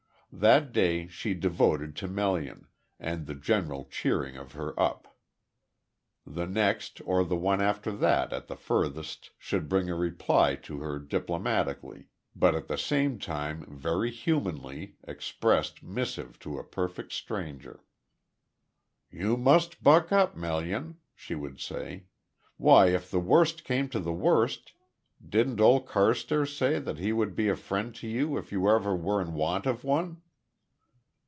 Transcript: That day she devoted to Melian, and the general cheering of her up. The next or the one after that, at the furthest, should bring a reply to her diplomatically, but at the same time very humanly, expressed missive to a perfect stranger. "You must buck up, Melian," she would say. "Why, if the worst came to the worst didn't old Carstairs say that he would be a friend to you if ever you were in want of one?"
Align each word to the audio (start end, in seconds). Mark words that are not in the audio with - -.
That 0.33 0.71
day 0.71 1.07
she 1.09 1.33
devoted 1.33 1.93
to 1.97 2.07
Melian, 2.07 2.67
and 2.97 3.25
the 3.25 3.35
general 3.35 3.89
cheering 3.91 4.37
of 4.37 4.53
her 4.53 4.79
up. 4.79 5.17
The 6.25 6.45
next 6.47 7.01
or 7.05 7.25
the 7.25 7.35
one 7.35 7.59
after 7.61 7.91
that, 7.97 8.31
at 8.31 8.47
the 8.47 8.55
furthest, 8.55 9.31
should 9.37 9.67
bring 9.67 9.89
a 9.89 9.95
reply 9.97 10.55
to 10.55 10.79
her 10.79 10.99
diplomatically, 10.99 12.07
but 12.33 12.55
at 12.55 12.69
the 12.69 12.77
same 12.77 13.19
time 13.19 13.65
very 13.67 14.09
humanly, 14.09 14.95
expressed 15.03 15.83
missive 15.83 16.39
to 16.39 16.57
a 16.57 16.63
perfect 16.63 17.11
stranger. 17.11 17.83
"You 19.09 19.35
must 19.35 19.83
buck 19.83 20.13
up, 20.13 20.37
Melian," 20.37 20.99
she 21.13 21.35
would 21.35 21.59
say. 21.59 22.05
"Why, 22.55 22.87
if 22.87 23.11
the 23.11 23.19
worst 23.19 23.65
came 23.65 23.89
to 23.89 23.99
the 23.99 24.13
worst 24.13 24.71
didn't 25.23 25.61
old 25.61 25.85
Carstairs 25.85 26.57
say 26.57 26.79
that 26.79 26.97
he 26.97 27.13
would 27.13 27.35
be 27.35 27.47
a 27.47 27.55
friend 27.55 27.93
to 27.93 28.07
you 28.07 28.37
if 28.39 28.45
ever 28.51 28.55
you 28.95 28.97
were 28.97 29.21
in 29.21 29.35
want 29.35 29.67
of 29.67 29.83
one?" 29.83 30.19